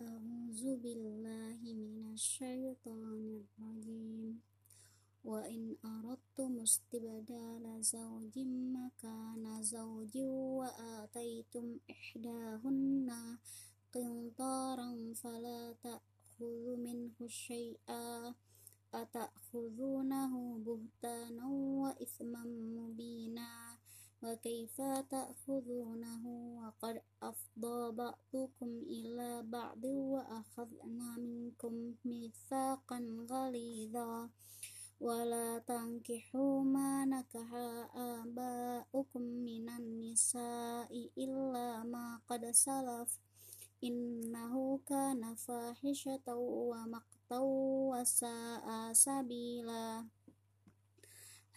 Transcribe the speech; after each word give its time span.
أعوذ 0.00 0.80
بالله 0.80 1.60
من 1.60 2.12
الشيطان 2.16 3.20
الرجيم. 3.44 4.40
وإن 5.24 5.76
أردتم 5.84 6.60
استبدال 6.60 7.84
زوج 7.84 8.38
مكان 8.76 9.62
زوج 9.62 10.14
وآتيتم 10.58 11.78
إحداهن 11.90 13.08
قنطارا 13.92 15.12
فلا 15.14 15.74
تأخذوا 15.84 16.76
منه 16.76 17.28
شيئا 17.28 18.34
أتأخذونه 18.94 20.58
بهتانا 20.58 21.46
وإثما 21.82 22.44
مبينا 22.78 23.78
وكيف 24.22 24.76
تأخذونه 25.10 26.24
وقد 26.60 27.02
أفضى 27.22 27.92
بعضكم 27.92 28.68
إلى 28.86 29.42
بعض 29.42 29.84
وأخذنا 29.84 31.16
منكم 31.18 31.94
ميثاقا 32.04 33.26
غليظا. 33.30 34.30
ولا 35.00 35.58
تنكحوا 35.58 36.62
ما 36.64 37.04
نكح 37.04 37.54
آباؤكم 37.96 39.22
من 39.22 39.68
النساء 39.68 41.10
إلا 41.18 41.82
ما 41.82 42.20
قد 42.28 42.50
سلف. 42.50 43.18
إنه 43.84 44.80
كان 44.86 45.34
فاحشة 45.34 46.26
ومقتا 46.28 47.38
وساء 47.90 48.92
سبيلا. 48.92 50.04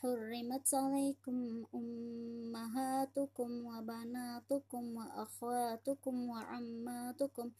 حرمت 0.03 0.73
عليكم 0.73 1.65
أمهاتكم 1.75 3.51
وبناتكم 3.65 4.83
وأخواتكم 4.97 6.15
وعماتكم 6.29 7.51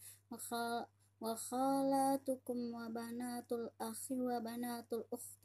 وخالاتكم 1.20 2.58
وبنات 2.74 3.52
الأخ 3.52 4.02
وبنات 4.10 4.92
الأخت 4.92 5.44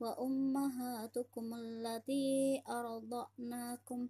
وأمهاتكم 0.00 1.54
التي 1.54 2.62
أرضعناكم 2.68 4.08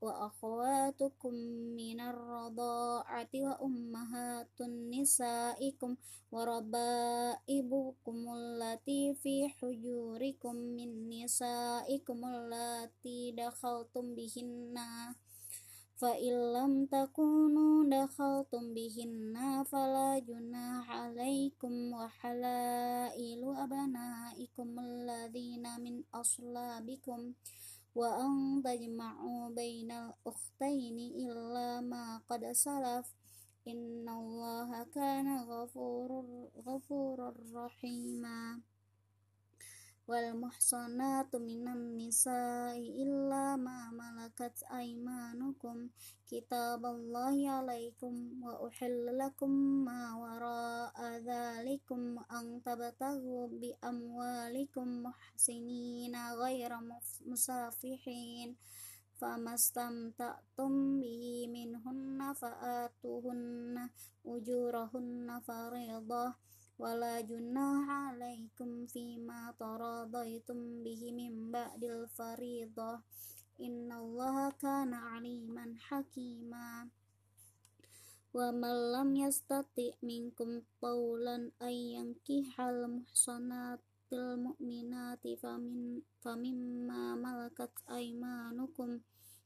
وأخواتكم 0.00 1.34
من 1.76 2.00
الرضاعة 2.00 3.32
وأمهات 3.34 4.62
نسائكم 4.94 5.96
وربائبكم 6.32 8.16
التي 8.36 9.14
في 9.14 9.48
حجوركم 9.48 10.56
من 10.56 11.08
نسائكم 11.08 12.18
التي 12.24 13.32
دخلتم 13.32 14.14
بهن 14.14 14.76
فإن 15.96 16.52
لم 16.52 16.86
تكونوا 16.86 17.84
دخلتم 17.90 18.74
بهن 18.74 19.64
فلا 19.64 20.18
جناح 20.18 20.90
عليكم 20.90 21.92
وحلائل 21.92 23.42
أبنائكم 23.56 24.68
الذين 24.78 25.80
من 25.80 26.02
أصلابكم 26.14 27.32
وأن 27.95 28.61
تجمعوا 28.65 29.49
بين 29.49 29.91
الأختين 29.91 30.97
إلا 31.15 31.81
ما 31.81 32.21
قد 32.29 32.51
سلف. 32.51 33.15
إن 33.67 34.09
الله 34.09 34.83
كان 34.83 35.37
غفورا 35.37 36.49
غفور 36.67 37.33
رحيما. 37.53 38.61
wal 40.09 40.33
muhsanatu 40.33 41.37
minan 41.37 41.93
nisa'i 41.93 42.97
illa 43.05 43.53
ma 43.61 43.93
malakat 43.93 44.57
aymanukum. 44.73 45.93
Kitaballahi 46.25 47.45
alaikum 47.45 48.41
wa 48.41 48.57
uhillalakum 48.65 49.85
ma 49.85 50.17
wara'a 50.17 51.21
dhalikum 51.21 52.17
an 52.25 52.57
tabtahu 52.65 53.53
bi 53.53 53.69
amwalikum 53.85 55.05
muhsinina 55.05 56.33
ghayra 56.41 56.81
musafihin. 57.29 58.57
Famastamta'tum 59.13 60.97
bihi 60.97 61.45
minhunna 61.53 62.33
fa'atuhunna 62.33 63.93
ujurahunna 64.25 65.37
faridah. 65.45 66.33
Wala 66.79 67.19
junaha 67.19 68.15
فيما 68.88 69.54
تراضيتم 69.60 70.84
به 70.84 71.02
من 71.12 71.52
بعد 71.52 71.82
الفريضة 71.84 72.92
إن 73.60 73.92
الله 73.92 74.50
كان 74.50 74.94
عليما 74.94 75.74
حكيما 75.78 76.88
ومن 78.34 78.76
لم 78.92 79.16
يستطع 79.16 79.90
منكم 80.02 80.62
طولا 80.82 81.36
أن 81.62 81.74
ينكح 81.96 82.60
المحصنات 82.60 83.80
المؤمنات 84.12 85.24
فمن 85.42 86.00
فمما 86.20 87.14
ملكت 87.14 87.74
أيمانكم 87.90 89.00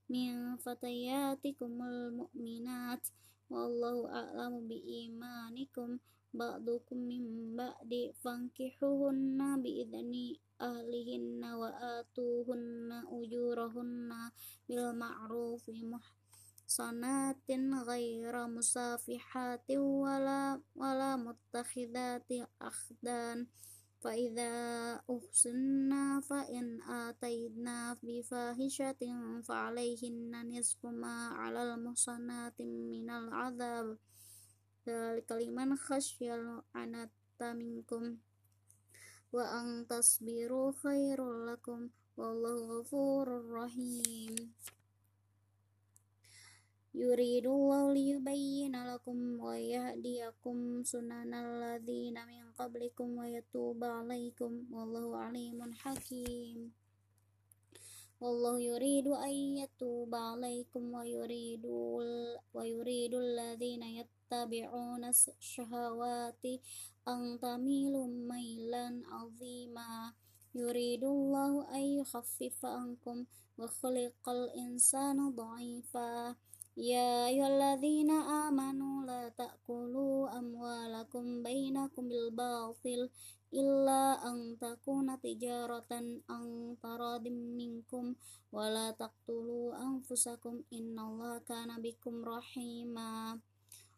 من 0.09 0.56
فتياتكم 0.56 1.83
المؤمنات 1.83 3.05
والله 3.50 3.97
أعلم 4.21 4.69
بإيمانكم 4.69 5.99
بعضكم 6.34 6.98
من 6.98 7.56
بعد 7.56 8.14
فانكحوهن 8.24 9.62
بإذن 9.62 10.14
أهلهن 10.62 11.44
وآتوهن 11.44 12.90
أجورهن 13.08 14.12
بالمعروف 14.70 15.70
محصنات 15.70 17.50
غير 17.88 18.48
مسافحات 18.48 19.72
ولا 19.72 20.62
ولا 20.76 21.16
متخذات 21.16 22.30
أخدان 22.62 23.48
فإذا 24.04 24.54
أحسنا 25.08 26.20
فإن 26.20 26.82
آتينا 26.82 27.98
بفاحشة 28.04 29.02
فعليهن 29.48 30.32
نصف 30.52 30.86
ما 30.86 31.28
على 31.28 31.74
المحصنات 31.74 32.62
من 32.62 33.10
العذاب 33.10 33.98
Dzalika 34.84 35.40
khasyal 35.88 36.60
anata 36.76 37.56
minkum 37.56 38.20
wa 39.32 39.44
an 39.56 39.88
tasbiru 39.88 40.76
khairul 40.76 41.48
lakum. 41.48 41.88
Wallahu 42.20 42.68
ghafurur 42.84 43.48
rahim. 43.48 44.36
Yuridu 46.92 47.72
liyubayyana 47.96 48.84
lakum 48.84 49.40
wa 49.40 49.56
yahdiyakum 49.56 50.84
sunanal 50.84 51.64
ladzina 51.64 52.28
min 52.28 52.52
qablikum 52.52 53.16
wa 53.16 53.24
yatuba 53.24 54.04
alaikum 54.04 54.68
wallahu 54.68 55.16
alimun 55.16 55.72
hakim. 55.80 56.76
والله 58.23 58.56
يريد 58.59 59.07
أن 59.07 59.35
يتوب 59.59 60.16
عليكم 60.16 60.84
ويريد 60.94 61.66
ويريد 62.53 63.13
الذين 63.13 63.84
يتبعون 63.84 65.03
الشهوات 65.39 66.44
أن 67.07 67.39
تميلوا 67.44 68.07
ميلا 68.07 68.88
عظيما. 69.11 70.13
يريد 70.56 71.03
الله 71.03 71.51
أن 71.75 71.84
يخفف 72.00 72.57
عنكم 72.66 73.17
وخلق 73.59 74.23
الإنسان 74.29 75.17
ضعيفا. 75.35 76.35
يا 76.78 77.28
أيها 77.28 77.47
الذين 77.55 78.11
آمنوا 78.47 78.93
أموالكم 81.16 81.44
بينكم 81.44 82.09
بالباطل 82.09 83.09
إلا 83.53 84.01
أن 84.25 84.57
تكون 84.57 85.22
تجارة 85.22 85.91
عن 86.29 86.78
تراض 86.81 87.28
منكم 87.28 88.16
ولا 88.51 88.91
تقتلوا 88.91 89.78
أنفسكم 89.78 90.63
إن 90.73 91.00
الله 91.00 91.38
كان 91.38 91.81
بكم 91.81 92.25
رحيما 92.25 93.40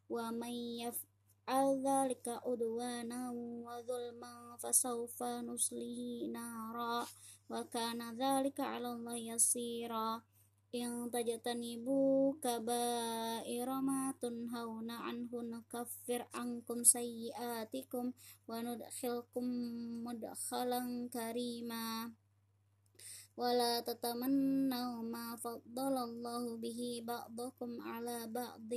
ومن 0.10 0.54
يفعل 0.84 1.66
ذلك 1.88 2.28
عدوانا 2.28 3.32
وظلما 3.66 4.58
فسوف 4.60 5.24
نصليه 5.24 6.28
نارا 6.28 7.08
وكان 7.50 8.02
ذلك 8.20 8.60
على 8.60 8.92
الله 8.92 9.16
يسيرا 9.16 10.22
yang 10.74 11.12
tajatanibu 11.14 12.34
kabaira 12.42 13.78
ma 13.84 14.10
tunhauna 14.18 15.06
anhu 15.06 15.46
nakaffir 15.46 16.26
ankum 16.34 16.82
sayyiatikum 16.82 18.16
wa 18.50 18.58
nudkhilkum 18.66 19.46
mudkhalan 20.02 21.12
karima. 21.14 22.10
ولا 23.37 23.81
تتمنوا 23.81 25.03
ما 25.03 25.37
فضل 25.37 25.95
الله 26.09 26.57
به 26.57 26.81
بعضكم 27.05 27.71
على 27.81 28.27
بعض 28.27 28.71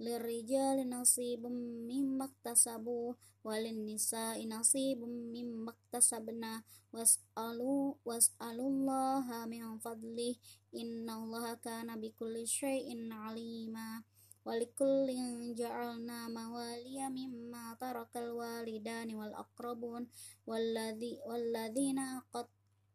للرجال 0.00 0.90
نصيب 0.90 1.46
مما 1.90 2.24
اكتسبوا 2.24 3.14
وللنساء 3.44 4.46
نصيب 4.48 5.00
مما 5.04 5.70
اكتسبنا 5.70 6.62
واسألوا, 6.92 7.94
واسألوا 8.04 8.68
الله 8.70 9.26
من 9.46 9.78
فضله 9.78 10.34
إن 10.74 11.10
الله 11.10 11.54
كان 11.54 12.00
بكل 12.00 12.46
شيء 12.46 13.12
عليما 13.12 14.02
ولكل 14.44 15.06
جعلنا 15.54 16.28
موالي 16.28 16.98
مما 17.08 17.76
ترك 17.80 18.12
الوالدان 18.16 19.14
والأقربون 19.14 20.02
والذي 20.46 21.20
والذين 21.26 22.00
قدت 22.32 22.48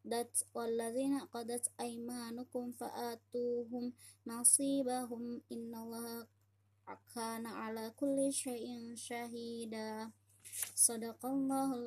dat 0.05 0.33
walladzina 0.57 1.29
qadat 1.33 1.65
aymanukum 1.79 2.73
fa'atuhum 2.79 3.93
nasibahum 4.27 5.41
innallaha 5.55 6.27
kana 7.15 7.51
ala 7.67 7.91
kulli 7.99 8.33
syai'in 8.33 8.97
syahida 8.97 10.11
sadaqallahul 10.75 11.87